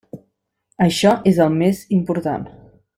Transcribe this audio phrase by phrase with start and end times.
[0.85, 2.53] Això és el més important.